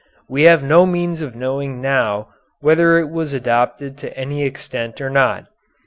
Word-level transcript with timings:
We 0.27 0.45
have 0.45 0.63
no 0.63 0.87
means 0.87 1.21
of 1.21 1.35
knowing 1.35 1.79
now 1.79 2.29
whether 2.59 2.97
it 2.97 3.11
was 3.11 3.33
adopted 3.33 3.99
to 3.99 4.17
any 4.17 4.43
extent 4.43 4.99
or 4.99 5.11
not. 5.11 5.45